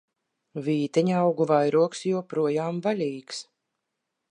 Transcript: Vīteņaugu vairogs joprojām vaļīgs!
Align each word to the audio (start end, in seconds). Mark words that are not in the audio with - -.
Vīteņaugu 0.67 1.47
vairogs 1.51 2.01
joprojām 2.13 2.83
vaļīgs! 2.89 3.45